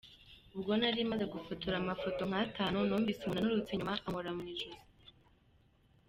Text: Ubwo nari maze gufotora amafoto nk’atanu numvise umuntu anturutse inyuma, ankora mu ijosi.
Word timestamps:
Ubwo 0.55 0.71
nari 0.79 1.01
maze 1.11 1.25
gufotora 1.33 1.75
amafoto 1.79 2.21
nk’atanu 2.29 2.77
numvise 2.87 3.21
umuntu 3.23 3.41
anturutse 3.43 3.71
inyuma, 3.73 3.93
ankora 4.05 4.29
mu 4.37 4.43
ijosi. 4.53 4.79